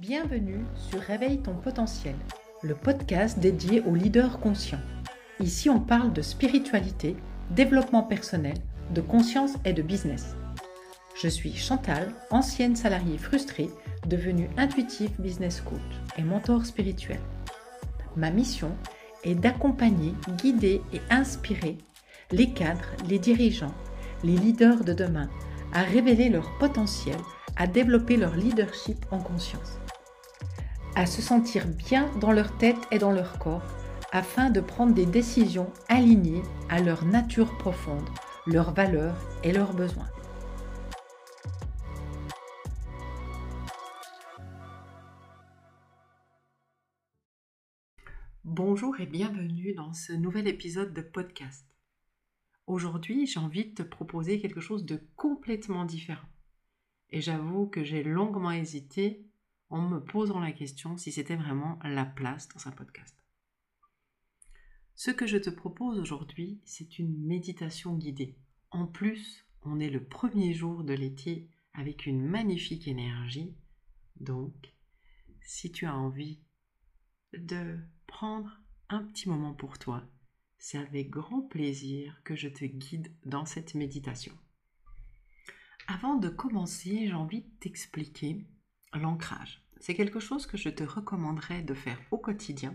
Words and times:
Bienvenue 0.00 0.62
sur 0.74 1.00
Réveille 1.00 1.38
ton 1.38 1.54
potentiel, 1.54 2.16
le 2.62 2.74
podcast 2.74 3.38
dédié 3.38 3.80
aux 3.80 3.94
leaders 3.94 4.40
conscients. 4.40 4.82
Ici, 5.40 5.70
on 5.70 5.80
parle 5.80 6.12
de 6.12 6.20
spiritualité, 6.20 7.16
développement 7.52 8.02
personnel, 8.02 8.58
de 8.92 9.00
conscience 9.00 9.54
et 9.64 9.72
de 9.72 9.80
business. 9.80 10.36
Je 11.14 11.28
suis 11.28 11.56
Chantal, 11.56 12.12
ancienne 12.30 12.76
salariée 12.76 13.16
frustrée, 13.16 13.70
devenue 14.06 14.50
intuitive 14.58 15.18
business 15.18 15.62
coach 15.62 15.80
et 16.18 16.22
mentor 16.22 16.66
spirituel. 16.66 17.20
Ma 18.16 18.30
mission 18.30 18.72
est 19.24 19.34
d'accompagner, 19.34 20.12
guider 20.36 20.82
et 20.92 21.00
inspirer 21.08 21.78
les 22.32 22.50
cadres, 22.50 22.92
les 23.08 23.18
dirigeants, 23.18 23.74
les 24.24 24.36
leaders 24.36 24.84
de 24.84 24.92
demain 24.92 25.30
à 25.72 25.84
révéler 25.84 26.28
leur 26.28 26.58
potentiel, 26.58 27.16
à 27.56 27.66
développer 27.66 28.18
leur 28.18 28.36
leadership 28.36 28.98
en 29.10 29.20
conscience 29.20 29.78
à 30.96 31.04
se 31.04 31.20
sentir 31.20 31.66
bien 31.68 32.10
dans 32.20 32.32
leur 32.32 32.56
tête 32.56 32.88
et 32.90 32.98
dans 32.98 33.12
leur 33.12 33.38
corps 33.38 33.62
afin 34.12 34.48
de 34.48 34.60
prendre 34.60 34.94
des 34.94 35.04
décisions 35.04 35.70
alignées 35.88 36.42
à 36.70 36.80
leur 36.80 37.04
nature 37.04 37.56
profonde, 37.58 38.08
leurs 38.46 38.72
valeurs 38.72 39.14
et 39.44 39.52
leurs 39.52 39.74
besoins. 39.74 40.08
Bonjour 48.44 48.98
et 48.98 49.06
bienvenue 49.06 49.74
dans 49.74 49.92
ce 49.92 50.14
nouvel 50.14 50.48
épisode 50.48 50.94
de 50.94 51.02
podcast. 51.02 51.66
Aujourd'hui, 52.66 53.26
j'ai 53.26 53.38
envie 53.38 53.66
de 53.66 53.74
te 53.74 53.82
proposer 53.82 54.40
quelque 54.40 54.60
chose 54.60 54.86
de 54.86 54.98
complètement 55.16 55.84
différent. 55.84 56.28
Et 57.10 57.20
j'avoue 57.20 57.66
que 57.66 57.84
j'ai 57.84 58.02
longuement 58.02 58.50
hésité 58.50 59.26
en 59.68 59.88
me 59.88 60.00
posant 60.00 60.40
la 60.40 60.52
question 60.52 60.96
si 60.96 61.12
c'était 61.12 61.36
vraiment 61.36 61.78
la 61.82 62.04
place 62.04 62.48
dans 62.48 62.68
un 62.68 62.72
podcast. 62.72 63.16
Ce 64.94 65.10
que 65.10 65.26
je 65.26 65.36
te 65.36 65.50
propose 65.50 65.98
aujourd'hui, 65.98 66.60
c'est 66.64 66.98
une 66.98 67.18
méditation 67.26 67.96
guidée. 67.96 68.38
En 68.70 68.86
plus, 68.86 69.46
on 69.62 69.78
est 69.78 69.90
le 69.90 70.04
premier 70.04 70.54
jour 70.54 70.84
de 70.84 70.94
l'été 70.94 71.50
avec 71.74 72.06
une 72.06 72.24
magnifique 72.24 72.88
énergie. 72.88 73.54
Donc, 74.20 74.74
si 75.42 75.70
tu 75.70 75.84
as 75.84 75.94
envie 75.94 76.40
de 77.34 77.78
prendre 78.06 78.50
un 78.88 79.04
petit 79.04 79.28
moment 79.28 79.52
pour 79.52 79.78
toi, 79.78 80.08
c'est 80.58 80.78
avec 80.78 81.10
grand 81.10 81.42
plaisir 81.42 82.20
que 82.24 82.34
je 82.34 82.48
te 82.48 82.64
guide 82.64 83.14
dans 83.24 83.44
cette 83.44 83.74
méditation. 83.74 84.32
Avant 85.86 86.16
de 86.16 86.28
commencer, 86.28 87.06
j'ai 87.06 87.12
envie 87.12 87.42
de 87.42 87.50
t'expliquer 87.60 88.46
L'ancrage. 88.96 89.62
C'est 89.78 89.94
quelque 89.94 90.20
chose 90.20 90.46
que 90.46 90.56
je 90.56 90.70
te 90.70 90.82
recommanderais 90.82 91.62
de 91.62 91.74
faire 91.74 91.98
au 92.10 92.18
quotidien. 92.18 92.74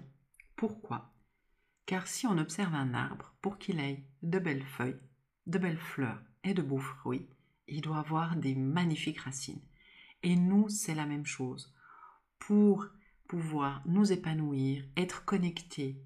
Pourquoi? 0.56 1.14
Car 1.88 2.06
si 2.06 2.28
on 2.28 2.38
observe 2.38 2.76
un 2.76 2.94
arbre, 2.94 3.34
pour 3.42 3.58
qu'il 3.58 3.80
ait 3.80 4.06
de 4.22 4.38
belles 4.38 4.66
feuilles, 4.66 5.00
de 5.48 5.58
belles 5.58 5.80
fleurs 5.80 6.22
et 6.44 6.54
de 6.54 6.62
beaux 6.62 6.78
fruits, 6.80 7.28
il 7.68 7.82
doit 7.82 7.98
avoir 7.98 8.36
des 8.36 8.54
magnifiques 8.54 9.22
racines. 9.22 9.62
Et 10.22 10.36
nous, 10.36 10.70
c'est 10.70 10.94
la 10.94 11.08
même 11.08 11.26
chose. 11.26 11.74
Pour 12.38 12.86
pouvoir 13.28 13.82
nous 13.88 14.12
épanouir, 14.12 14.84
être 14.96 15.26
connecté 15.26 16.04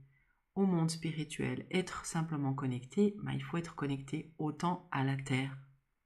au 0.55 0.65
monde 0.65 0.89
spirituel, 0.91 1.65
être 1.71 2.05
simplement 2.05 2.53
connecté, 2.53 3.15
ben, 3.21 3.33
il 3.33 3.43
faut 3.43 3.57
être 3.57 3.75
connecté 3.75 4.33
autant 4.37 4.87
à 4.91 5.03
la 5.03 5.17
terre 5.17 5.57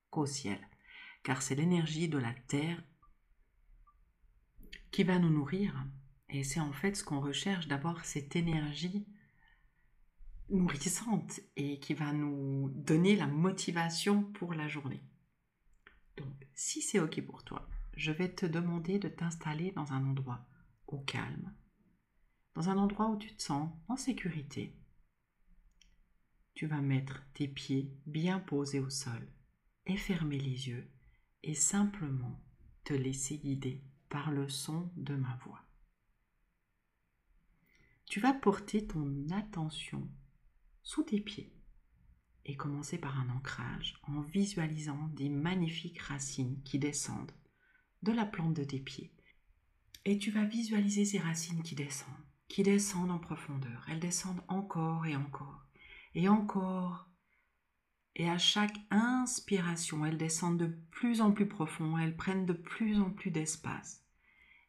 qu'au 0.09 0.25
ciel. 0.25 0.59
Car 1.23 1.43
c'est 1.43 1.55
l'énergie 1.55 2.09
de 2.09 2.17
la 2.17 2.33
terre 2.47 2.81
qui 4.91 5.03
va 5.03 5.19
nous 5.19 5.29
nourrir. 5.29 5.85
Et 6.29 6.43
c'est 6.43 6.59
en 6.59 6.73
fait 6.73 6.95
ce 6.95 7.03
qu'on 7.03 7.21
recherche 7.21 7.67
d'abord, 7.67 8.05
cette 8.05 8.35
énergie 8.35 9.07
nourrissante 10.49 11.39
et 11.55 11.79
qui 11.79 11.93
va 11.93 12.11
nous 12.11 12.69
donner 12.75 13.15
la 13.15 13.27
motivation 13.27 14.23
pour 14.23 14.53
la 14.53 14.67
journée. 14.67 15.03
Donc, 16.17 16.47
si 16.53 16.81
c'est 16.81 16.99
OK 16.99 17.21
pour 17.21 17.43
toi, 17.43 17.69
je 17.95 18.11
vais 18.11 18.29
te 18.29 18.45
demander 18.45 18.99
de 18.99 19.09
t'installer 19.09 19.71
dans 19.71 19.91
un 19.93 20.05
endroit 20.05 20.47
au 20.87 20.99
calme, 20.99 21.53
dans 22.55 22.69
un 22.69 22.77
endroit 22.77 23.09
où 23.09 23.17
tu 23.17 23.35
te 23.35 23.41
sens 23.41 23.69
en 23.87 23.95
sécurité. 23.95 24.75
Tu 26.55 26.65
vas 26.65 26.81
mettre 26.81 27.23
tes 27.33 27.47
pieds 27.47 27.93
bien 28.05 28.39
posés 28.39 28.79
au 28.79 28.89
sol 28.89 29.31
et 29.85 29.97
fermer 29.97 30.39
les 30.39 30.67
yeux 30.67 30.91
et 31.43 31.53
simplement 31.53 32.41
te 32.83 32.93
laisser 32.93 33.37
guider 33.37 33.83
par 34.09 34.31
le 34.31 34.49
son 34.49 34.91
de 34.95 35.15
ma 35.15 35.35
voix. 35.45 35.63
Tu 38.05 38.19
vas 38.19 38.33
porter 38.33 38.87
ton 38.87 39.27
attention 39.29 40.09
sous 40.81 41.03
tes 41.03 41.21
pieds 41.21 41.53
et 42.45 42.55
commencer 42.55 42.97
par 42.97 43.19
un 43.19 43.29
ancrage 43.29 43.99
en 44.07 44.21
visualisant 44.21 45.09
des 45.13 45.29
magnifiques 45.29 46.01
racines 46.01 46.61
qui 46.63 46.79
descendent 46.79 47.31
de 48.01 48.11
la 48.11 48.25
plante 48.25 48.55
de 48.55 48.63
tes 48.63 48.79
pieds. 48.79 49.13
Et 50.05 50.17
tu 50.17 50.31
vas 50.31 50.45
visualiser 50.45 51.05
ces 51.05 51.19
racines 51.19 51.61
qui 51.61 51.75
descendent, 51.75 52.09
qui 52.47 52.63
descendent 52.63 53.11
en 53.11 53.19
profondeur. 53.19 53.85
Elles 53.89 53.99
descendent 53.99 54.41
encore 54.47 55.05
et 55.05 55.15
encore, 55.15 55.67
et 56.15 56.27
encore 56.29 57.08
et 58.15 58.29
à 58.29 58.37
chaque 58.37 58.77
inspiration, 58.89 60.05
elles 60.05 60.17
descendent 60.17 60.57
de 60.57 60.77
plus 60.91 61.21
en 61.21 61.31
plus 61.31 61.47
profond, 61.47 61.97
elles 61.97 62.15
prennent 62.15 62.45
de 62.45 62.53
plus 62.53 62.99
en 62.99 63.11
plus 63.11 63.31
d'espace. 63.31 64.03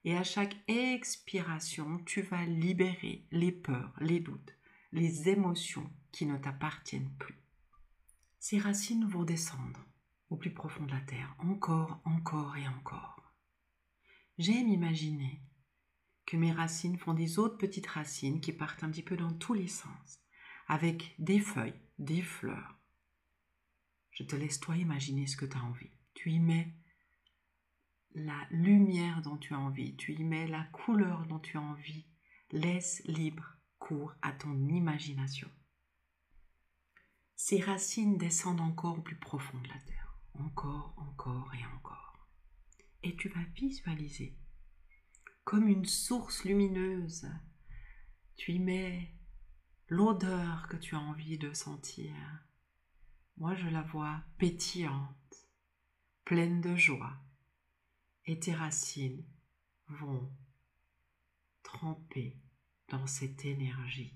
Et 0.04 0.16
à 0.16 0.24
chaque 0.24 0.56
expiration, 0.68 1.98
tu 2.06 2.22
vas 2.22 2.44
libérer 2.44 3.26
les 3.32 3.52
peurs, 3.52 3.92
les 4.00 4.20
doutes, 4.20 4.56
les 4.92 5.28
émotions 5.28 5.90
qui 6.12 6.26
ne 6.26 6.36
t'appartiennent 6.36 7.12
plus. 7.18 7.38
Ces 8.38 8.58
racines 8.58 9.06
vont 9.06 9.24
descendre 9.24 9.84
au 10.30 10.36
plus 10.36 10.52
profond 10.52 10.84
de 10.86 10.92
la 10.92 11.00
terre, 11.00 11.34
encore, 11.38 12.00
encore 12.04 12.56
et 12.56 12.66
encore. 12.68 13.34
J'aime 14.38 14.68
imaginer 14.68 15.42
que 16.24 16.36
mes 16.36 16.52
racines 16.52 16.96
font 16.96 17.12
des 17.12 17.38
autres 17.38 17.58
petites 17.58 17.88
racines 17.88 18.40
qui 18.40 18.52
partent 18.52 18.84
un 18.84 18.90
petit 18.90 19.02
peu 19.02 19.16
dans 19.16 19.32
tous 19.32 19.52
les 19.54 19.68
sens, 19.68 20.20
avec 20.68 21.14
des 21.18 21.40
feuilles, 21.40 21.78
des 21.98 22.22
fleurs, 22.22 22.79
je 24.20 24.26
te 24.26 24.36
laisse 24.36 24.60
toi 24.60 24.76
imaginer 24.76 25.26
ce 25.26 25.38
que 25.38 25.47
tu 25.47 25.56
as 25.56 25.62
envie. 25.62 25.91
Tu 26.12 26.31
y 26.31 26.38
mets 26.38 26.75
la 28.12 28.47
lumière 28.50 29.22
dont 29.22 29.38
tu 29.38 29.54
as 29.54 29.58
envie, 29.58 29.97
tu 29.97 30.12
y 30.12 30.25
mets 30.25 30.47
la 30.47 30.64
couleur 30.64 31.26
dont 31.26 31.38
tu 31.38 31.56
as 31.56 31.62
envie. 31.62 32.04
Laisse 32.50 33.03
libre 33.06 33.56
cours 33.78 34.14
à 34.20 34.32
ton 34.32 34.69
imagination. 34.69 35.48
Ces 37.34 37.60
racines 37.60 38.19
descendent 38.19 38.60
encore 38.60 38.98
au 38.98 39.00
plus 39.00 39.16
profond 39.16 39.58
de 39.58 39.69
la 39.69 39.81
terre, 39.86 40.20
encore, 40.34 40.92
encore 40.98 41.50
et 41.54 41.64
encore. 41.75 42.28
Et 43.02 43.16
tu 43.16 43.31
vas 43.31 43.44
visualiser 43.54 44.37
comme 45.44 45.66
une 45.66 45.87
source 45.87 46.44
lumineuse. 46.44 47.26
Tu 48.37 48.52
y 48.52 48.58
mets 48.58 49.14
l'odeur 49.88 50.69
que 50.69 50.76
tu 50.76 50.94
as 50.94 51.00
envie 51.00 51.38
de 51.38 51.54
sentir, 51.54 52.14
moi, 53.40 53.54
je 53.54 53.68
la 53.68 53.80
vois 53.80 54.20
pétillante, 54.36 55.48
pleine 56.26 56.60
de 56.60 56.76
joie, 56.76 57.16
et 58.26 58.38
tes 58.38 58.52
racines 58.52 59.24
vont 59.88 60.30
tremper 61.62 62.36
dans 62.88 63.06
cette 63.06 63.46
énergie 63.46 64.14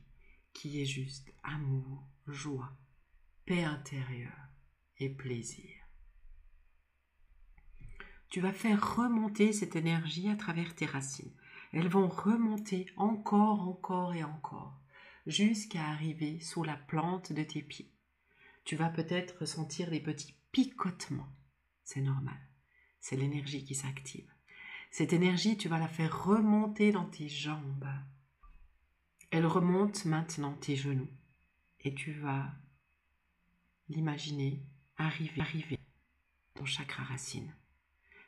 qui 0.53 0.79
est 0.83 0.85
juste 0.85 1.33
amour, 1.43 2.07
joie, 2.27 2.77
paix 3.47 3.65
intérieure 3.65 4.51
et 4.99 5.09
plaisir. 5.09 5.73
Tu 8.29 8.43
vas 8.43 8.53
faire 8.53 8.97
remonter 8.97 9.55
cette 9.55 9.75
énergie 9.75 10.29
à 10.29 10.37
travers 10.37 10.75
tes 10.75 10.87
racines. 10.87 11.35
Elles 11.73 11.89
vont 11.89 12.09
remonter 12.09 12.87
encore, 12.97 13.69
encore 13.69 14.15
et 14.15 14.23
encore, 14.23 14.79
jusqu'à 15.27 15.89
arriver 15.89 16.41
sous 16.41 16.63
la 16.63 16.77
plante 16.77 17.33
de 17.33 17.43
tes 17.43 17.63
pieds 17.63 17.94
tu 18.65 18.77
vas 18.77 18.89
peut-être 18.89 19.41
ressentir 19.41 19.91
des 19.91 20.01
petits 20.01 20.35
picotements. 20.53 21.33
C'est 21.83 22.01
normal. 22.01 22.39
C'est 23.01 23.17
l'énergie 23.17 23.65
qui 23.65 23.75
s'active. 23.75 24.31
Cette 24.91 25.13
énergie, 25.13 25.57
tu 25.57 25.69
vas 25.69 25.79
la 25.79 25.89
faire 25.89 26.25
remonter 26.25 26.93
dans 26.93 27.05
tes 27.05 27.29
jambes. 27.29 27.89
Elle 29.31 29.47
remonte 29.47 30.05
maintenant 30.05 30.55
tes 30.55 30.77
genoux. 30.77 31.11
Et 31.81 31.95
tu 31.95 32.13
vas 32.13 32.53
l'imaginer 33.89 34.63
arriver, 34.97 35.41
arriver 35.41 35.79
ton 36.55 36.65
chakra 36.65 37.03
racine. 37.03 37.53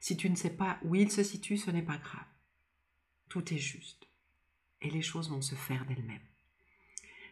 Si 0.01 0.17
tu 0.17 0.29
ne 0.29 0.37
sais 0.37 0.51
pas 0.51 0.79
où 0.83 0.95
il 0.95 1.11
se 1.11 1.23
situe, 1.23 1.57
ce 1.57 1.71
n'est 1.71 1.83
pas 1.83 1.97
grave. 1.97 2.27
Tout 3.29 3.55
est 3.55 3.59
juste. 3.59 4.09
Et 4.83 4.91
les 4.91 5.03
choses 5.03 5.31
vont 5.31 5.41
se 5.41 5.55
faire 5.55 5.87
d'elles-mêmes. 5.87 6.21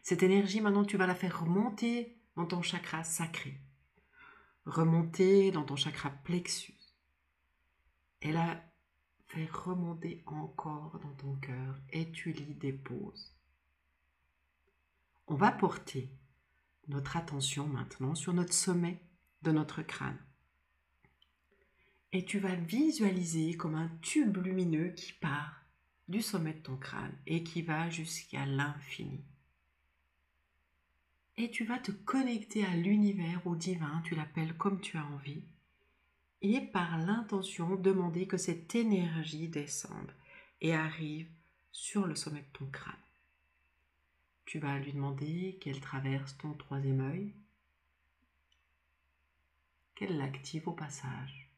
Cette 0.03 0.23
énergie, 0.23 0.61
maintenant, 0.61 0.85
tu 0.85 0.97
vas 0.97 1.07
la 1.07 1.15
faire 1.15 1.41
remonter 1.41 2.17
dans 2.37 2.47
ton 2.47 2.63
chakra 2.63 3.05
sacré, 3.05 3.61
remonter 4.67 5.51
dans 5.51 5.65
ton 5.65 5.77
chakra 5.77 6.11
plexus. 6.11 6.79
Et 8.23 8.33
là, 8.33 8.63
fais 9.27 9.47
remonter 9.47 10.23
encore 10.27 10.99
dans 11.01 11.15
ton 11.15 11.37
cœur 11.37 11.79
et 11.91 12.11
tu 12.13 12.33
l'y 12.33 12.55
déposes. 12.55 13.35
On 15.27 15.35
va 15.35 15.53
porter 15.53 16.11
notre 16.89 17.17
attention 17.17 17.67
maintenant 17.67 18.15
sur 18.15 18.33
notre 18.33 18.53
sommet 18.53 19.01
de 19.43 19.53
notre 19.53 19.83
crâne. 19.83 20.19
Et 22.13 22.25
tu 22.25 22.39
vas 22.39 22.55
visualiser 22.55 23.57
comme 23.57 23.75
un 23.75 23.89
tube 24.03 24.37
lumineux 24.37 24.91
qui 24.91 25.13
part 25.15 25.65
du 26.09 26.23
sommet 26.23 26.53
de 26.55 26.61
ton 26.61 26.77
crâne 26.77 27.17
et 27.27 27.43
qui 27.43 27.63
va 27.63 27.91
jusqu'à 27.91 28.47
l'infini. 28.47 29.25
Et 31.37 31.51
tu 31.51 31.65
vas 31.65 31.79
te 31.79 31.91
connecter 31.91 32.65
à 32.65 32.77
l'univers, 32.77 33.47
au 33.47 33.57
divin, 33.57 34.03
tu 34.05 34.15
l'appelles 34.15 34.57
comme 34.57 34.81
tu 34.81 34.97
as 34.97 35.05
envie, 35.05 35.43
et 36.43 36.61
par 36.61 36.99
l'intention 36.99 37.75
demander 37.75 38.27
que 38.27 38.37
cette 38.37 38.75
énergie 38.75 39.49
descende 39.49 40.13
et 40.61 40.75
arrive 40.75 41.29
sur 41.73 42.07
le 42.07 42.15
sommet 42.15 42.43
de 42.43 42.59
ton 42.59 42.67
crâne. 42.67 42.95
Tu 44.45 44.59
vas 44.59 44.79
lui 44.79 44.93
demander 44.93 45.59
qu'elle 45.61 45.81
traverse 45.81 46.37
ton 46.39 46.53
troisième 46.53 47.01
œil, 47.01 47.35
qu'elle 49.95 50.17
l'active 50.19 50.69
au 50.69 50.73
passage, 50.73 51.51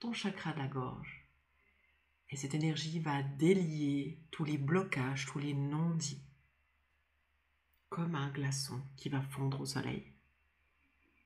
ton 0.00 0.12
chakra 0.12 0.52
de 0.52 0.58
la 0.58 0.66
gorge. 0.66 1.26
Et 2.30 2.36
cette 2.36 2.54
énergie 2.54 3.00
va 3.00 3.22
délier 3.22 4.18
tous 4.30 4.44
les 4.44 4.56
blocages, 4.56 5.26
tous 5.26 5.40
les 5.40 5.52
non-dits, 5.52 6.22
comme 7.90 8.14
un 8.14 8.30
glaçon 8.30 8.80
qui 8.96 9.08
va 9.08 9.20
fondre 9.20 9.60
au 9.60 9.66
soleil. 9.66 10.04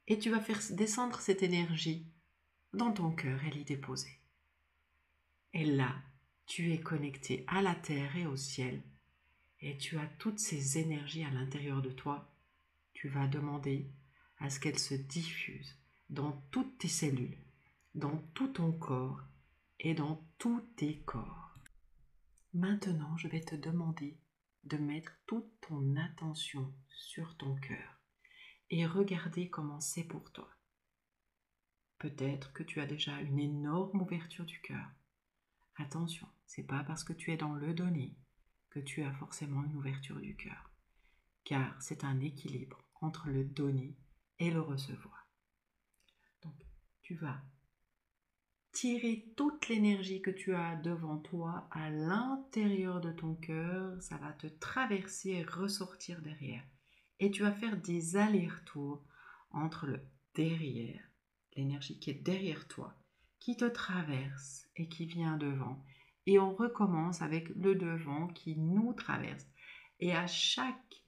Et 0.08 0.18
tu 0.18 0.30
vas 0.30 0.40
faire 0.40 0.60
descendre 0.70 1.20
cette 1.20 1.42
énergie 1.42 2.06
dans 2.72 2.92
ton 2.92 3.12
cœur 3.12 3.42
et 3.44 3.50
l'y 3.50 3.64
déposer. 3.64 4.18
Et 5.52 5.64
là, 5.64 5.94
tu 6.46 6.72
es 6.72 6.80
connecté 6.80 7.44
à 7.46 7.62
la 7.62 7.74
terre 7.74 8.16
et 8.16 8.26
au 8.26 8.36
ciel 8.36 8.82
et 9.60 9.78
tu 9.78 9.96
as 9.98 10.06
toutes 10.18 10.40
ces 10.40 10.78
énergies 10.78 11.24
à 11.24 11.30
l'intérieur 11.30 11.80
de 11.80 11.90
toi, 11.90 12.30
tu 12.92 13.08
vas 13.08 13.26
demander 13.26 13.90
à 14.38 14.50
ce 14.50 14.60
qu'elles 14.60 14.78
se 14.78 14.94
diffusent 14.94 15.78
dans 16.10 16.32
toutes 16.50 16.76
tes 16.78 16.88
cellules, 16.88 17.38
dans 17.94 18.18
tout 18.34 18.48
ton 18.48 18.72
corps 18.72 19.22
et 19.80 19.94
dans 19.94 20.22
tous 20.38 20.60
tes 20.76 20.98
corps. 21.00 21.54
Maintenant, 22.52 23.16
je 23.16 23.28
vais 23.28 23.40
te 23.40 23.54
demander 23.54 24.18
de 24.64 24.76
mettre 24.76 25.12
toute 25.26 25.60
ton 25.60 25.96
attention 25.96 26.74
sur 26.88 27.36
ton 27.36 27.54
cœur 27.56 28.00
et 28.70 28.86
regarder 28.86 29.50
comment 29.50 29.80
c'est 29.80 30.04
pour 30.04 30.32
toi. 30.32 30.48
Peut-être 31.98 32.52
que 32.52 32.62
tu 32.62 32.80
as 32.80 32.86
déjà 32.86 33.20
une 33.20 33.38
énorme 33.38 34.02
ouverture 34.02 34.44
du 34.44 34.60
cœur. 34.60 34.90
Attention, 35.76 36.28
c'est 36.46 36.66
pas 36.66 36.84
parce 36.84 37.04
que 37.04 37.12
tu 37.12 37.32
es 37.32 37.36
dans 37.36 37.54
le 37.54 37.74
donner 37.74 38.16
que 38.70 38.80
tu 38.80 39.02
as 39.02 39.12
forcément 39.14 39.62
une 39.64 39.76
ouverture 39.76 40.20
du 40.20 40.36
cœur, 40.36 40.70
car 41.44 41.80
c'est 41.80 42.04
un 42.04 42.20
équilibre 42.20 42.84
entre 43.00 43.28
le 43.28 43.44
donner 43.44 43.96
et 44.38 44.50
le 44.50 44.60
recevoir. 44.60 45.28
Donc, 46.42 46.56
tu 47.02 47.14
vas 47.14 47.40
tirer 48.74 49.24
toute 49.36 49.68
l'énergie 49.68 50.20
que 50.20 50.32
tu 50.32 50.52
as 50.52 50.74
devant 50.74 51.18
toi 51.18 51.68
à 51.70 51.90
l'intérieur 51.90 53.00
de 53.00 53.12
ton 53.12 53.36
cœur, 53.36 54.02
ça 54.02 54.16
va 54.18 54.32
te 54.32 54.48
traverser 54.48 55.30
et 55.30 55.42
ressortir 55.44 56.20
derrière. 56.20 56.64
Et 57.20 57.30
tu 57.30 57.42
vas 57.42 57.52
faire 57.52 57.80
des 57.80 58.16
allers-retours 58.16 59.02
entre 59.52 59.86
le 59.86 60.00
derrière, 60.34 61.00
l'énergie 61.56 62.00
qui 62.00 62.10
est 62.10 62.22
derrière 62.24 62.66
toi, 62.66 62.96
qui 63.38 63.56
te 63.56 63.64
traverse 63.64 64.68
et 64.74 64.88
qui 64.88 65.06
vient 65.06 65.36
devant, 65.36 65.82
et 66.26 66.40
on 66.40 66.52
recommence 66.52 67.22
avec 67.22 67.50
le 67.50 67.76
devant 67.76 68.26
qui 68.26 68.56
nous 68.56 68.92
traverse. 68.92 69.46
Et 70.00 70.12
à 70.12 70.26
chaque 70.26 71.04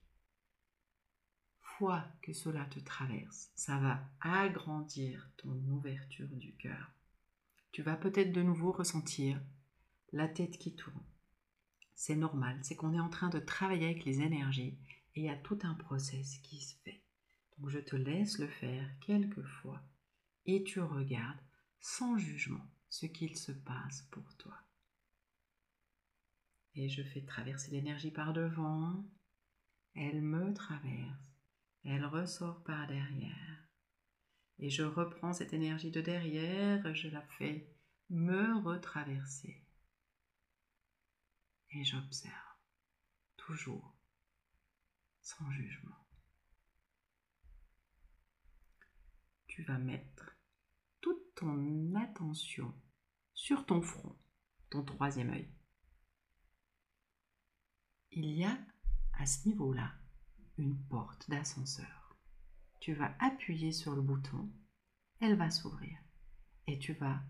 fois 1.61 2.05
que 2.23 2.33
cela 2.33 2.65
te 2.67 2.79
traverse, 2.79 3.51
ça 3.57 3.77
va 3.79 4.01
agrandir 4.21 5.29
ton 5.37 5.53
ouverture 5.69 6.29
du 6.29 6.55
cœur. 6.55 6.96
Tu 7.77 7.83
vas 7.83 7.97
peut-être 7.97 8.33
de 8.33 8.41
nouveau 8.41 8.73
ressentir 8.73 9.39
la 10.11 10.29
tête 10.29 10.57
qui 10.57 10.75
tourne. 10.75 11.05
C'est 11.95 12.17
normal, 12.17 12.59
c'est 12.63 12.75
qu'on 12.75 12.95
est 12.95 13.01
en 13.01 13.11
train 13.11 13.29
de 13.29 13.39
travailler 13.39 13.85
avec 13.85 14.07
les 14.07 14.23
énergies 14.23 14.79
et 15.15 15.21
il 15.21 15.25
y 15.25 15.29
a 15.29 15.37
tout 15.37 15.59
un 15.63 15.75
process 15.75 16.39
qui 16.39 16.59
se 16.59 16.75
fait. 16.77 17.03
Donc 17.59 17.69
je 17.69 17.79
te 17.79 17.95
laisse 17.95 18.39
le 18.39 18.49
faire 18.49 18.89
quelques 19.01 19.45
fois 19.45 19.83
et 20.47 20.65
tu 20.65 20.81
regardes 20.81 21.39
sans 21.79 22.17
jugement 22.17 22.67
ce 22.89 23.05
qu'il 23.05 23.37
se 23.37 23.53
passe 23.53 24.09
pour 24.11 24.35
toi. 24.39 24.57
Et 26.77 26.89
je 26.89 27.03
fais 27.03 27.27
traverser 27.27 27.73
l'énergie 27.73 28.11
par 28.11 28.33
devant. 28.33 29.05
Elle 29.95 30.23
me 30.23 30.55
traverse. 30.55 31.31
Elle 31.85 32.07
ressort 32.07 32.65
par 32.65 32.87
derrière. 32.87 33.56
Et 34.59 34.71
je 34.71 34.83
reprends 34.83 35.33
cette 35.33 35.53
énergie 35.53 35.91
de 35.91 36.01
derrière, 36.01 36.95
je 36.95 37.09
la 37.09 37.23
fais 37.39 37.71
me 38.11 38.59
retraverser. 38.63 39.63
Et 41.71 41.85
j'observe, 41.85 42.33
toujours, 43.37 43.95
sans 45.21 45.51
jugement. 45.51 46.07
Tu 49.47 49.63
vas 49.65 49.79
mettre 49.79 50.37
toute 51.01 51.35
ton 51.35 51.95
attention 51.97 52.75
sur 53.35 53.67
ton 53.67 53.83
front, 53.83 54.17
ton 54.71 54.85
troisième 54.85 55.31
œil 55.31 55.51
il 58.17 58.31
y 58.31 58.45
a 58.45 58.59
à 59.13 59.27
ce 59.27 59.47
niveau-là 59.47 59.93
une 60.57 60.83
porte 60.89 61.29
d'ascenseur. 61.29 61.96
Tu 62.81 62.95
vas 62.95 63.15
appuyer 63.19 63.73
sur 63.73 63.95
le 63.95 64.03
bouton, 64.03 64.49
elle 65.21 65.37
va 65.37 65.51
s'ouvrir 65.51 65.99
et 66.67 66.79
tu 66.79 66.93
vas 66.93 67.23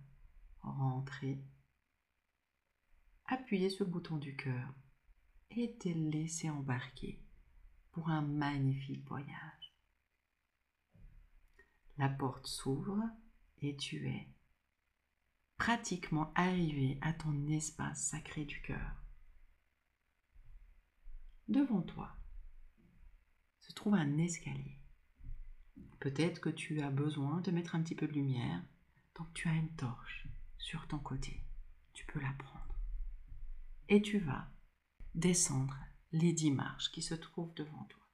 rentrer, 0.61 1.41
appuyer 3.27 3.71
sur 3.71 3.85
le 3.85 3.91
bouton 3.91 4.17
du 4.17 4.37
cœur 4.37 4.75
et 5.51 5.77
te 5.79 5.89
laisser 5.89 6.51
embarquer 6.51 7.23
pour 7.93 8.11
un 8.11 8.23
magnifique 8.23 9.07
voyage. 9.07 9.75
La 11.97 12.09
porte 12.09 12.47
s'ouvre 12.47 13.03
et 13.63 13.77
tu 13.77 14.09
es 14.09 14.29
pratiquement 15.57 16.33
arrivé 16.35 16.99
à 17.01 17.13
ton 17.15 17.47
espace 17.49 18.03
sacré 18.09 18.45
du 18.45 18.61
cœur 18.61 19.07
devant 21.49 21.83
toi 21.83 22.11
se 23.61 23.73
trouve 23.73 23.95
un 23.95 24.19
escalier. 24.19 24.79
Peut-être 26.01 26.41
que 26.41 26.51
tu 26.51 26.81
as 26.83 26.91
besoin 26.91 27.41
de 27.41 27.51
mettre 27.51 27.75
un 27.75 27.83
petit 27.83 27.95
peu 27.95 28.07
de 28.07 28.13
lumière, 28.13 28.63
donc 29.17 29.33
tu 29.35 29.49
as 29.49 29.55
une 29.55 29.75
torche 29.77 30.27
sur 30.59 30.87
ton 30.87 30.99
côté. 30.99 31.43
Tu 31.95 32.05
peux 32.07 32.21
la 32.21 32.33
prendre. 32.33 32.75
Et 33.89 34.03
tu 34.03 34.19
vas 34.19 34.49
descendre 35.15 35.77
les 36.13 36.33
dix 36.33 36.51
marches 36.51 36.91
qui 36.93 37.03
se 37.03 37.15
trouvent 37.15 37.55
devant 37.55 37.85
toi. 37.85 38.07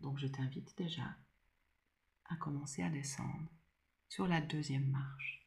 Donc 0.00 0.18
je 0.18 0.26
t'invite 0.26 0.76
déjà 0.76 1.16
à 2.26 2.36
commencer 2.36 2.82
à 2.82 2.90
descendre 2.90 3.50
sur 4.08 4.26
la 4.26 4.40
deuxième 4.40 4.88
marche. 4.88 5.46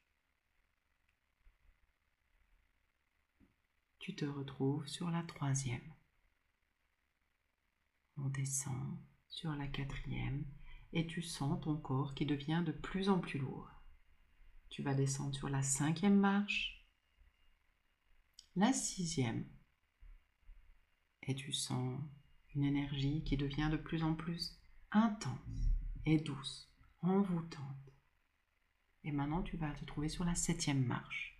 Tu 3.99 4.15
te 4.15 4.25
retrouves 4.25 4.87
sur 4.87 5.11
la 5.11 5.23
troisième. 5.23 5.93
On 8.17 8.27
descend 8.29 8.97
sur 9.29 9.51
la 9.55 9.67
quatrième 9.67 10.45
et 10.91 11.07
tu 11.07 11.21
sens 11.21 11.61
ton 11.61 11.77
corps 11.77 12.13
qui 12.15 12.25
devient 12.25 12.63
de 12.65 12.71
plus 12.71 13.09
en 13.09 13.19
plus 13.19 13.39
lourd. 13.39 13.69
Tu 14.69 14.83
vas 14.83 14.93
descendre 14.93 15.35
sur 15.35 15.49
la 15.49 15.61
cinquième 15.61 16.19
marche, 16.19 16.85
la 18.55 18.73
sixième, 18.73 19.47
et 21.23 21.35
tu 21.35 21.53
sens 21.53 21.99
une 22.55 22.63
énergie 22.63 23.23
qui 23.23 23.37
devient 23.37 23.69
de 23.71 23.77
plus 23.77 24.03
en 24.03 24.15
plus 24.15 24.59
intense 24.91 25.69
et 26.05 26.19
douce, 26.19 26.71
envoûtante. 27.01 27.93
Et 29.03 29.11
maintenant, 29.11 29.43
tu 29.43 29.57
vas 29.57 29.71
te 29.71 29.85
trouver 29.85 30.09
sur 30.09 30.25
la 30.25 30.35
septième 30.35 30.83
marche, 30.83 31.39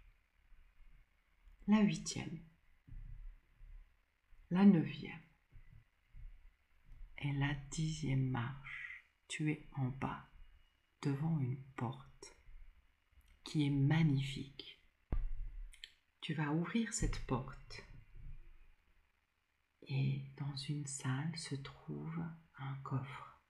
la 1.67 1.81
huitième, 1.81 2.39
la 4.49 4.65
neuvième, 4.65 5.28
et 7.19 7.31
la 7.33 7.53
dixième 7.71 8.29
marche, 8.29 9.05
tu 9.27 9.51
es 9.51 9.67
en 9.73 9.87
bas, 9.87 10.29
devant 11.01 11.39
une 11.39 11.61
porte 11.75 12.37
qui 13.43 13.65
est 13.65 13.71
magnifique. 13.71 14.81
Tu 16.21 16.33
vas 16.33 16.51
ouvrir 16.51 16.93
cette 16.93 17.25
porte 17.25 17.83
et 19.89 20.21
dans 20.37 20.55
une 20.55 20.85
salle 20.85 21.35
se 21.35 21.55
trouve 21.55 22.23
un 22.59 22.75
coffre. 22.83 23.41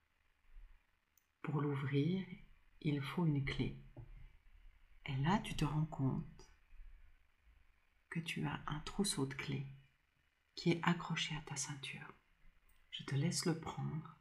Pour 1.42 1.60
l'ouvrir, 1.60 2.26
il 2.82 3.02
faut 3.02 3.26
une 3.26 3.44
clé. 3.44 3.78
Et 5.06 5.16
là, 5.18 5.40
tu 5.40 5.56
te 5.56 5.66
rends 5.66 5.86
compte 5.88 6.50
que 8.10 8.20
tu 8.22 8.46
as 8.46 8.64
un 8.68 8.80
trousseau 8.82 9.26
de 9.26 9.34
clés 9.34 9.68
qui 10.56 10.72
est 10.72 10.80
accroché 10.84 11.36
à 11.36 11.42
ta 11.42 11.58
ceinture. 11.58 12.19
Je 13.00 13.06
te 13.06 13.16
laisse 13.16 13.46
le 13.46 13.58
prendre 13.58 14.18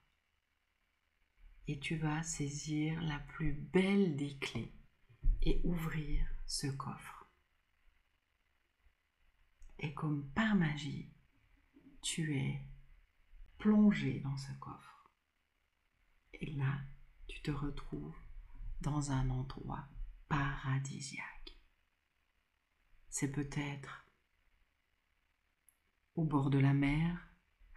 et 1.66 1.80
tu 1.80 1.96
vas 1.96 2.22
saisir 2.22 3.02
la 3.02 3.18
plus 3.18 3.52
belle 3.52 4.16
des 4.16 4.38
clés 4.38 4.72
et 5.42 5.60
ouvrir 5.64 6.24
ce 6.46 6.68
coffre. 6.68 7.26
Et 9.80 9.92
comme 9.94 10.28
par 10.30 10.54
magie, 10.54 11.10
tu 12.02 12.36
es 12.36 12.62
plongé 13.58 14.20
dans 14.20 14.36
ce 14.36 14.52
coffre. 14.60 15.10
Et 16.34 16.46
là, 16.52 16.80
tu 17.26 17.42
te 17.42 17.50
retrouves 17.50 18.16
dans 18.80 19.10
un 19.10 19.28
endroit 19.30 19.88
paradisiaque. 20.28 21.58
C'est 23.08 23.32
peut-être 23.32 24.06
au 26.14 26.24
bord 26.24 26.50
de 26.50 26.58
la 26.58 26.72
mer 26.72 27.27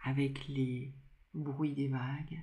avec 0.02 0.46
les 0.48 0.94
bruits 1.34 1.74
des 1.74 1.88
vagues. 1.88 2.42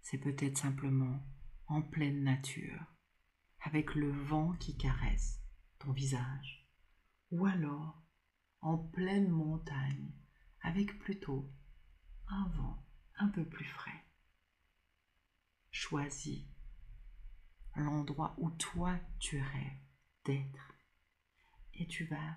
C'est 0.00 0.18
peut-être 0.18 0.58
simplement 0.58 1.22
en 1.66 1.82
pleine 1.82 2.22
nature 2.22 2.80
avec 3.60 3.94
le 3.94 4.10
vent 4.10 4.52
qui 4.54 4.76
caresse 4.76 5.42
ton 5.78 5.92
visage. 5.92 6.66
Ou 7.30 7.46
alors 7.46 8.02
en 8.60 8.78
pleine 8.78 9.28
montagne 9.28 10.12
avec 10.62 10.98
plutôt 10.98 11.52
un 12.28 12.48
vent 12.48 12.86
un 13.18 13.28
peu 13.28 13.44
plus 13.44 13.66
frais. 13.66 14.04
Choisis 15.70 16.46
l'endroit 17.76 18.34
où 18.38 18.50
toi 18.50 18.98
tu 19.20 19.40
rêves 19.40 19.82
d'être 20.24 20.74
et 21.74 21.86
tu 21.86 22.04
vas 22.06 22.36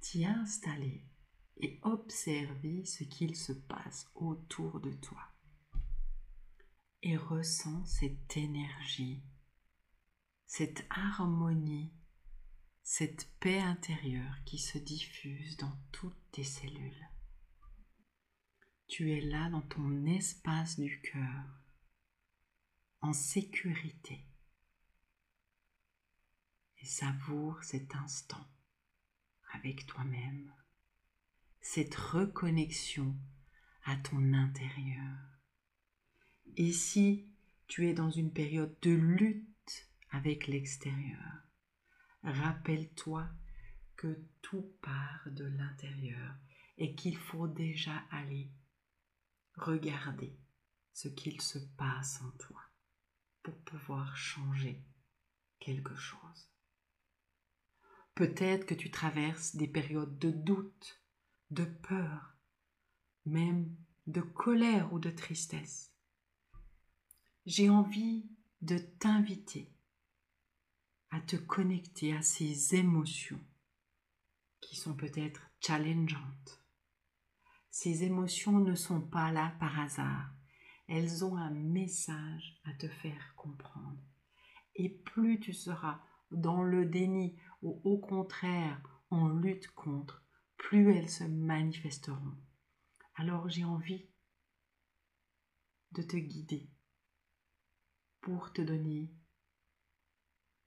t'y 0.00 0.24
installer 0.24 1.11
et 1.58 1.78
observer 1.82 2.84
ce 2.84 3.04
qu'il 3.04 3.36
se 3.36 3.52
passe 3.52 4.10
autour 4.14 4.80
de 4.80 4.92
toi. 4.92 5.22
Et 7.02 7.16
ressens 7.16 7.84
cette 7.84 8.36
énergie, 8.36 9.22
cette 10.46 10.86
harmonie, 10.90 11.92
cette 12.82 13.28
paix 13.38 13.60
intérieure 13.60 14.34
qui 14.44 14.58
se 14.58 14.78
diffuse 14.78 15.56
dans 15.56 15.76
toutes 15.92 16.30
tes 16.30 16.44
cellules. 16.44 17.08
Tu 18.88 19.12
es 19.12 19.20
là 19.20 19.48
dans 19.50 19.62
ton 19.62 20.04
espace 20.04 20.78
du 20.78 21.00
cœur, 21.00 21.62
en 23.00 23.12
sécurité. 23.12 24.26
Et 26.78 26.84
savoure 26.84 27.62
cet 27.62 27.94
instant 27.94 28.46
avec 29.54 29.86
toi-même, 29.86 30.52
cette 31.62 31.94
reconnexion 31.94 33.16
à 33.84 33.96
ton 33.96 34.34
intérieur. 34.34 35.18
Et 36.56 36.72
si 36.72 37.32
tu 37.68 37.88
es 37.88 37.94
dans 37.94 38.10
une 38.10 38.32
période 38.32 38.76
de 38.82 38.90
lutte 38.90 39.88
avec 40.10 40.48
l'extérieur, 40.48 41.46
rappelle-toi 42.22 43.28
que 43.96 44.22
tout 44.42 44.74
part 44.82 45.22
de 45.30 45.44
l'intérieur 45.44 46.34
et 46.76 46.94
qu'il 46.94 47.16
faut 47.16 47.48
déjà 47.48 47.96
aller 48.10 48.50
regarder 49.54 50.36
ce 50.92 51.08
qu'il 51.08 51.40
se 51.40 51.58
passe 51.76 52.20
en 52.22 52.30
toi 52.32 52.60
pour 53.42 53.56
pouvoir 53.62 54.16
changer 54.16 54.84
quelque 55.58 55.94
chose. 55.94 56.50
Peut-être 58.14 58.66
que 58.66 58.74
tu 58.74 58.90
traverses 58.90 59.56
des 59.56 59.68
périodes 59.68 60.18
de 60.18 60.30
doute, 60.30 61.01
de 61.52 61.64
peur, 61.64 62.34
même 63.26 63.76
de 64.06 64.22
colère 64.22 64.90
ou 64.92 64.98
de 64.98 65.10
tristesse. 65.10 65.92
J'ai 67.44 67.68
envie 67.68 68.26
de 68.62 68.78
t'inviter 68.78 69.70
à 71.10 71.20
te 71.20 71.36
connecter 71.36 72.16
à 72.16 72.22
ces 72.22 72.74
émotions 72.74 73.40
qui 74.62 74.76
sont 74.76 74.94
peut-être 74.94 75.42
challengeantes. 75.60 76.64
Ces 77.68 78.04
émotions 78.04 78.58
ne 78.58 78.74
sont 78.74 79.02
pas 79.02 79.30
là 79.30 79.54
par 79.60 79.78
hasard. 79.78 80.32
Elles 80.88 81.22
ont 81.22 81.36
un 81.36 81.50
message 81.50 82.60
à 82.64 82.72
te 82.72 82.88
faire 82.88 83.34
comprendre. 83.36 84.00
Et 84.74 84.88
plus 84.88 85.38
tu 85.38 85.52
seras 85.52 86.00
dans 86.30 86.62
le 86.62 86.86
déni 86.86 87.36
ou 87.60 87.78
au 87.84 87.98
contraire 87.98 88.80
en 89.10 89.28
lutte 89.28 89.70
contre, 89.72 90.21
plus 90.62 90.94
elles 90.94 91.10
se 91.10 91.24
manifesteront. 91.24 92.36
Alors 93.16 93.48
j'ai 93.50 93.64
envie 93.64 94.08
de 95.90 96.02
te 96.02 96.16
guider 96.16 96.70
pour 98.20 98.52
te 98.52 98.62
donner 98.62 99.12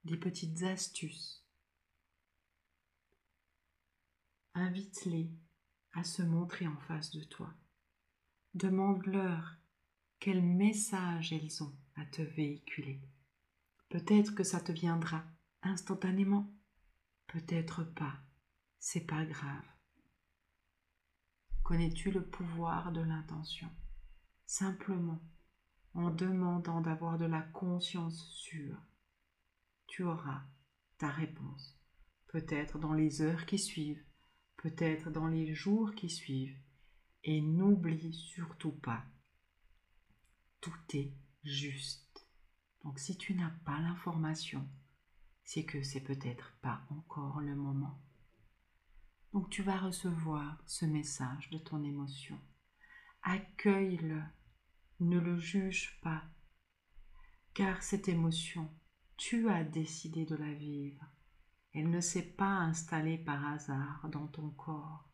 des 0.04 0.18
petites 0.18 0.62
astuces. 0.62 1.44
Invite-les 4.54 5.30
à 5.92 6.04
se 6.04 6.22
montrer 6.22 6.68
en 6.68 6.76
face 6.76 7.10
de 7.10 7.24
toi. 7.24 7.52
Demande-leur 8.54 9.56
quel 10.20 10.42
message 10.42 11.32
elles 11.32 11.62
ont 11.62 11.74
à 11.96 12.04
te 12.04 12.22
véhiculer. 12.22 13.00
Peut-être 13.88 14.34
que 14.34 14.44
ça 14.44 14.60
te 14.60 14.72
viendra 14.72 15.24
instantanément, 15.62 16.52
peut-être 17.26 17.82
pas, 17.82 18.20
c'est 18.78 19.06
pas 19.06 19.24
grave. 19.24 19.75
Connais-tu 21.66 22.12
le 22.12 22.24
pouvoir 22.24 22.92
de 22.92 23.00
l'intention? 23.00 23.68
Simplement 24.44 25.20
en 25.94 26.10
demandant 26.10 26.80
d'avoir 26.80 27.18
de 27.18 27.24
la 27.24 27.42
conscience 27.42 28.30
sûre, 28.30 28.80
tu 29.88 30.04
auras 30.04 30.44
ta 30.96 31.08
réponse, 31.08 31.76
peut-être 32.28 32.78
dans 32.78 32.92
les 32.92 33.20
heures 33.20 33.46
qui 33.46 33.58
suivent, 33.58 34.04
peut-être 34.58 35.10
dans 35.10 35.26
les 35.26 35.56
jours 35.56 35.92
qui 35.96 36.08
suivent. 36.08 36.56
Et 37.24 37.40
n'oublie 37.40 38.14
surtout 38.14 38.70
pas, 38.70 39.04
tout 40.60 40.78
est 40.94 41.12
juste. 41.42 42.28
Donc 42.84 43.00
si 43.00 43.18
tu 43.18 43.34
n'as 43.34 43.56
pas 43.64 43.80
l'information, 43.80 44.64
c'est 45.42 45.64
que 45.64 45.82
c'est 45.82 46.04
peut-être 46.04 46.56
pas 46.62 46.86
encore 46.90 47.40
le 47.40 47.56
moment. 47.56 48.00
Donc 49.32 49.50
tu 49.50 49.62
vas 49.62 49.78
recevoir 49.78 50.62
ce 50.66 50.84
message 50.84 51.50
de 51.50 51.58
ton 51.58 51.82
émotion. 51.84 52.38
Accueille-le, 53.22 54.22
ne 55.00 55.18
le 55.18 55.38
juge 55.38 55.98
pas, 56.02 56.22
car 57.54 57.82
cette 57.82 58.08
émotion, 58.08 58.70
tu 59.16 59.48
as 59.48 59.64
décidé 59.64 60.26
de 60.26 60.36
la 60.36 60.52
vivre. 60.52 61.04
Elle 61.74 61.90
ne 61.90 62.00
s'est 62.00 62.22
pas 62.22 62.44
installée 62.44 63.18
par 63.18 63.46
hasard 63.46 64.08
dans 64.10 64.26
ton 64.28 64.50
corps. 64.50 65.08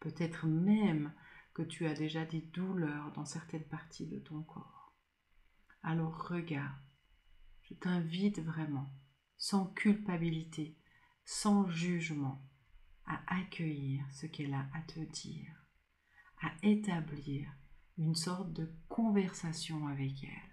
Peut-être 0.00 0.46
même 0.46 1.12
que 1.54 1.62
tu 1.62 1.86
as 1.86 1.94
déjà 1.94 2.24
des 2.24 2.40
douleurs 2.40 3.12
dans 3.12 3.24
certaines 3.24 3.66
parties 3.68 4.06
de 4.06 4.18
ton 4.18 4.42
corps. 4.42 4.94
Alors 5.82 6.28
regarde, 6.28 6.80
je 7.62 7.74
t'invite 7.74 8.40
vraiment 8.40 8.88
sans 9.36 9.66
culpabilité, 9.66 10.76
sans 11.24 11.68
jugement, 11.68 12.47
à 13.08 13.40
accueillir 13.40 14.04
ce 14.12 14.26
qu'elle 14.26 14.54
a 14.54 14.68
à 14.74 14.82
te 14.82 15.00
dire, 15.00 15.52
à 16.42 16.52
établir 16.62 17.50
une 17.96 18.14
sorte 18.14 18.52
de 18.52 18.72
conversation 18.88 19.88
avec 19.88 20.22
elle. 20.22 20.52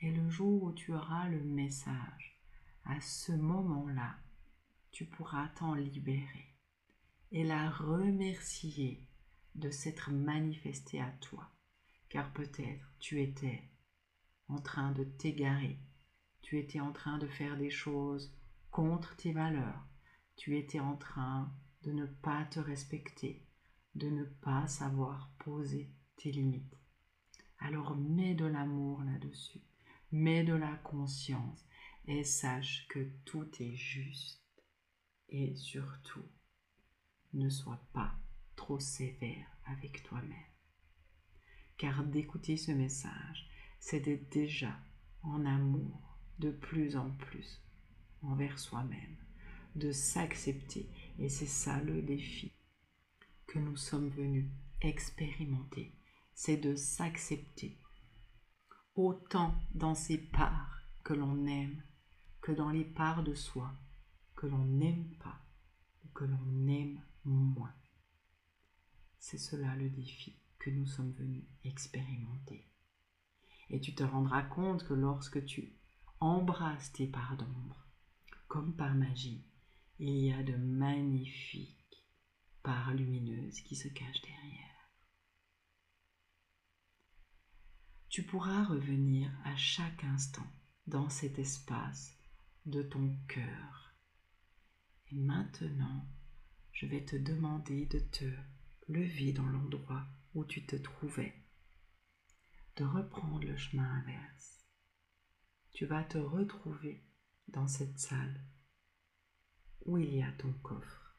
Et 0.00 0.12
le 0.12 0.28
jour 0.28 0.62
où 0.62 0.72
tu 0.72 0.92
auras 0.92 1.28
le 1.28 1.42
message, 1.42 2.38
à 2.84 3.00
ce 3.00 3.32
moment-là, 3.32 4.16
tu 4.90 5.06
pourras 5.06 5.48
t'en 5.56 5.74
libérer 5.74 6.54
et 7.32 7.44
la 7.44 7.70
remercier 7.70 9.08
de 9.54 9.70
s'être 9.70 10.10
manifestée 10.10 11.00
à 11.00 11.10
toi, 11.22 11.50
car 12.10 12.32
peut-être 12.32 12.92
tu 12.98 13.22
étais 13.22 13.70
en 14.48 14.58
train 14.58 14.92
de 14.92 15.04
t'égarer 15.04 15.80
tu 16.46 16.60
étais 16.60 16.78
en 16.78 16.92
train 16.92 17.18
de 17.18 17.26
faire 17.26 17.56
des 17.56 17.70
choses 17.70 18.32
contre 18.70 19.16
tes 19.16 19.32
valeurs, 19.32 19.84
tu 20.36 20.56
étais 20.58 20.80
en 20.80 20.96
train 20.96 21.52
de 21.82 21.92
ne 21.92 22.06
pas 22.06 22.44
te 22.44 22.60
respecter, 22.60 23.46
de 23.94 24.08
ne 24.08 24.24
pas 24.24 24.66
savoir 24.66 25.32
poser 25.38 25.90
tes 26.16 26.30
limites. 26.30 26.76
Alors 27.58 27.96
mets 27.96 28.34
de 28.34 28.44
l'amour 28.44 29.02
là-dessus, 29.02 29.62
mets 30.12 30.44
de 30.44 30.54
la 30.54 30.76
conscience 30.76 31.66
et 32.06 32.22
sache 32.22 32.86
que 32.88 33.10
tout 33.24 33.48
est 33.60 33.74
juste. 33.74 34.42
Et 35.28 35.56
surtout, 35.56 36.24
ne 37.32 37.48
sois 37.48 37.80
pas 37.92 38.14
trop 38.54 38.78
sévère 38.78 39.46
avec 39.64 40.02
toi-même. 40.04 40.30
Car 41.76 42.04
d'écouter 42.04 42.56
ce 42.56 42.72
message, 42.72 43.48
c'est 43.80 44.00
d'être 44.00 44.30
déjà 44.30 44.78
en 45.22 45.44
amour 45.44 46.18
de 46.38 46.50
plus 46.50 46.96
en 46.96 47.10
plus 47.10 47.62
envers 48.22 48.58
soi-même, 48.58 49.16
de 49.76 49.92
s'accepter. 49.92 50.90
Et 51.18 51.28
c'est 51.28 51.46
ça 51.46 51.80
le 51.82 52.02
défi 52.02 52.52
que 53.46 53.58
nous 53.58 53.76
sommes 53.76 54.10
venus 54.10 54.50
expérimenter, 54.82 55.94
c'est 56.34 56.56
de 56.56 56.74
s'accepter 56.74 57.78
autant 58.94 59.54
dans 59.74 59.94
ses 59.94 60.18
parts 60.18 60.80
que 61.04 61.14
l'on 61.14 61.46
aime 61.46 61.82
que 62.40 62.52
dans 62.52 62.70
les 62.70 62.84
parts 62.84 63.22
de 63.22 63.34
soi 63.34 63.72
que 64.36 64.46
l'on 64.46 64.64
n'aime 64.64 65.08
pas 65.18 65.40
ou 66.04 66.08
que 66.08 66.24
l'on 66.24 66.68
aime 66.68 67.00
moins. 67.24 67.74
C'est 69.18 69.38
cela 69.38 69.74
le 69.76 69.90
défi 69.90 70.38
que 70.58 70.70
nous 70.70 70.86
sommes 70.86 71.12
venus 71.12 71.44
expérimenter. 71.64 72.70
Et 73.70 73.80
tu 73.80 73.94
te 73.94 74.04
rendras 74.04 74.42
compte 74.42 74.86
que 74.86 74.94
lorsque 74.94 75.44
tu 75.44 75.76
embrasses 76.20 76.92
tes 76.92 77.08
parts 77.08 77.36
d'ombre, 77.36 77.86
comme 78.46 78.76
par 78.76 78.94
magie, 78.94 79.44
il 79.98 80.18
y 80.18 80.32
a 80.32 80.42
de 80.42 80.56
magnifiques 80.56 82.06
parts 82.62 82.92
lumineuses 82.92 83.60
qui 83.60 83.76
se 83.76 83.88
cachent 83.88 84.22
derrière. 84.22 84.90
Tu 88.08 88.22
pourras 88.22 88.64
revenir 88.64 89.30
à 89.44 89.56
chaque 89.56 90.04
instant 90.04 90.46
dans 90.86 91.08
cet 91.08 91.38
espace 91.38 92.14
de 92.66 92.82
ton 92.82 93.16
cœur. 93.28 93.94
Et 95.08 95.16
maintenant, 95.16 96.06
je 96.72 96.86
vais 96.86 97.04
te 97.04 97.16
demander 97.16 97.86
de 97.86 97.98
te 97.98 98.24
lever 98.88 99.32
dans 99.32 99.46
l'endroit 99.46 100.06
où 100.34 100.44
tu 100.44 100.66
te 100.66 100.76
trouvais, 100.76 101.34
de 102.76 102.84
reprendre 102.84 103.46
le 103.46 103.56
chemin 103.56 103.88
inverse. 104.00 104.66
Tu 105.72 105.86
vas 105.86 106.04
te 106.04 106.18
retrouver 106.18 107.02
dans 107.48 107.68
cette 107.68 107.98
salle 107.98 108.44
où 109.86 109.98
il 109.98 110.14
y 110.14 110.22
a 110.22 110.32
ton 110.32 110.52
coffre. 110.62 111.16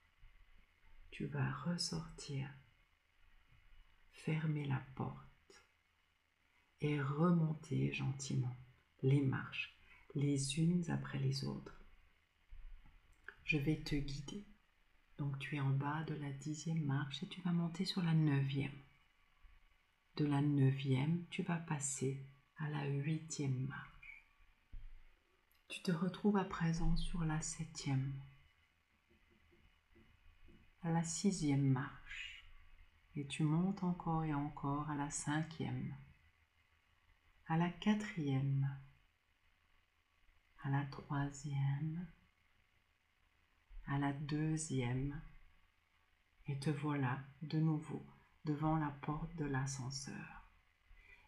Tu 1.12 1.26
vas 1.26 1.52
ressortir, 1.52 2.50
fermer 4.12 4.66
la 4.66 4.82
porte 4.96 5.66
et 6.82 7.02
remonter 7.02 7.92
gentiment 7.92 8.56
les 9.02 9.22
marches, 9.22 9.78
les 10.16 10.60
unes 10.60 10.84
après 10.90 11.20
les 11.20 11.46
autres. 11.46 11.82
Je 13.46 13.58
vais 13.58 13.78
te 13.78 13.96
guider. 13.96 14.46
Donc 15.18 15.40
tu 15.40 15.56
es 15.56 15.60
en 15.60 15.72
bas 15.72 16.04
de 16.04 16.14
la 16.14 16.32
dixième 16.32 16.84
marche 16.84 17.24
et 17.24 17.28
tu 17.28 17.42
vas 17.42 17.52
monter 17.52 17.86
sur 17.86 18.04
la 18.04 18.14
neuvième. 18.14 18.80
De 20.18 20.26
la 20.26 20.42
neuvième, 20.42 21.26
tu 21.30 21.42
vas 21.44 21.58
passer 21.58 22.24
à 22.58 22.70
la 22.70 22.86
huitième 22.88 23.66
marche. 23.66 24.28
Tu 25.70 25.82
te 25.82 25.92
retrouves 25.92 26.38
à 26.38 26.44
présent 26.44 26.96
sur 26.98 27.24
la 27.24 27.42
septième, 27.42 28.14
la 30.92 31.04
sixième 31.04 31.68
marche, 31.68 32.46
et 33.16 33.26
tu 33.28 33.44
montes 33.44 33.84
encore 33.84 34.24
et 34.24 34.34
encore 34.34 34.90
à 34.90 34.96
la 34.96 35.10
cinquième, 35.10 35.96
à 37.48 37.58
la 37.58 37.70
quatrième, 37.70 38.70
à 40.64 40.70
la 40.70 40.86
troisième, 40.86 42.08
à 43.88 43.98
la 43.98 44.14
deuxième, 44.14 45.20
et 46.46 46.60
te 46.60 46.70
voilà 46.70 47.20
de 47.42 47.60
nouveau 47.60 48.06
devant 48.46 48.78
la 48.78 48.92
porte 49.02 49.36
de 49.36 49.46
l'ascenseur. 49.46 50.52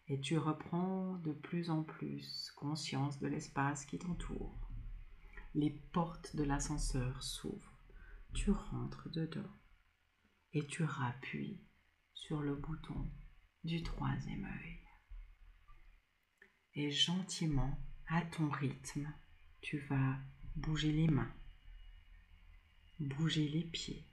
Et 0.08 0.20
tu 0.20 0.38
reprends 0.38 1.14
de 1.18 1.32
plus 1.32 1.70
en 1.70 1.82
plus 1.82 2.52
conscience 2.56 3.18
de 3.18 3.28
l'espace 3.28 3.84
qui 3.84 3.98
t'entoure. 3.98 4.70
Les 5.54 5.70
portes 5.70 6.34
de 6.34 6.44
l'ascenseur 6.44 7.22
s'ouvrent. 7.22 7.78
Tu 8.32 8.50
rentres 8.50 9.08
dedans 9.10 9.50
et 10.52 10.66
tu 10.66 10.84
rappuies 10.84 11.60
sur 12.14 12.40
le 12.40 12.54
bouton 12.54 13.10
du 13.64 13.82
troisième 13.82 14.44
œil. 14.44 14.80
Et 16.74 16.90
gentiment, 16.90 17.78
à 18.06 18.22
ton 18.22 18.48
rythme, 18.48 19.12
tu 19.60 19.78
vas 19.78 20.18
bouger 20.56 20.92
les 20.92 21.08
mains, 21.08 21.34
bouger 22.98 23.48
les 23.48 23.64
pieds 23.64 24.06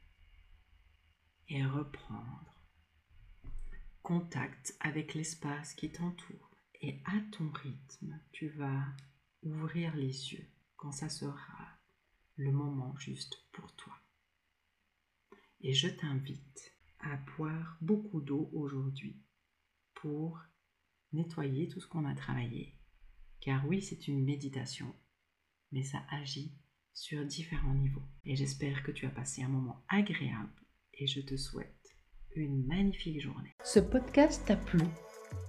et 1.49 1.65
reprendre 1.65 2.57
contact 4.07 4.73
avec 4.79 5.15
l'espace 5.15 5.73
qui 5.73 5.91
t'entoure. 5.91 6.55
Et 6.79 7.01
à 7.05 7.19
ton 7.31 7.51
rythme, 7.51 8.17
tu 8.31 8.47
vas 8.49 8.85
ouvrir 9.43 9.93
les 9.97 10.33
yeux 10.33 10.47
quand 10.77 10.93
ça 10.93 11.09
sera 11.09 11.67
le 12.37 12.51
moment 12.53 12.95
juste 12.97 13.35
pour 13.51 13.75
toi. 13.75 13.93
Et 15.61 15.73
je 15.73 15.87
t'invite 15.87 16.75
à 16.99 17.17
boire 17.37 17.77
beaucoup 17.81 18.21
d'eau 18.21 18.49
aujourd'hui 18.53 19.21
pour 19.95 20.39
nettoyer 21.13 21.67
tout 21.67 21.79
ce 21.79 21.87
qu'on 21.87 22.05
a 22.05 22.13
travaillé. 22.13 22.75
Car 23.41 23.67
oui, 23.67 23.81
c'est 23.81 24.07
une 24.07 24.23
méditation, 24.23 24.93
mais 25.71 25.83
ça 25.83 25.99
agit 26.11 26.53
sur 26.93 27.25
différents 27.25 27.73
niveaux. 27.73 28.07
Et 28.25 28.35
j'espère 28.35 28.83
que 28.83 28.91
tu 28.91 29.05
as 29.05 29.11
passé 29.11 29.43
un 29.43 29.47
moment 29.47 29.83
agréable 29.89 30.53
et 30.93 31.07
je 31.07 31.21
te 31.21 31.37
souhaite 31.37 31.73
une 32.35 32.65
magnifique 32.65 33.21
journée. 33.21 33.55
Ce 33.63 33.79
podcast 33.79 34.43
t'a 34.45 34.57
plu 34.57 34.81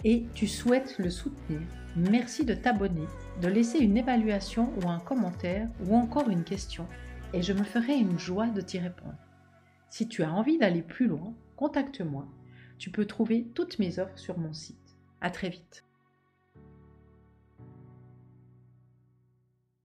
et 0.05 0.25
tu 0.35 0.47
souhaites 0.47 0.99
le 0.99 1.11
soutenir. 1.11 1.61
Merci 1.97 2.45
de 2.45 2.55
t'abonner, 2.55 3.07
de 3.43 3.49
laisser 3.49 3.79
une 3.79 3.97
évaluation 3.97 4.73
ou 4.79 4.89
un 4.89 5.01
commentaire 5.01 5.69
ou 5.81 5.95
encore 5.95 6.29
une 6.29 6.45
question 6.45 6.87
et 7.35 7.43
je 7.43 7.53
me 7.53 7.65
ferai 7.65 7.95
une 7.95 8.19
joie 8.19 8.49
de 8.49 8.61
t'y 8.61 8.79
répondre. 8.79 9.19
Si 9.91 10.09
tu 10.09 10.23
as 10.23 10.33
envie 10.33 10.59
d'aller 10.59 10.83
plus 10.83 11.07
loin, 11.07 11.35
contacte-moi. 11.57 12.29
Tu 12.79 12.91
peux 12.91 13.07
trouver 13.07 13.49
toutes 13.55 13.79
mes 13.79 13.99
offres 13.99 14.19
sur 14.19 14.39
mon 14.39 14.53
site. 14.53 14.97
À 15.21 15.31
très 15.31 15.49
vite. 15.49 15.85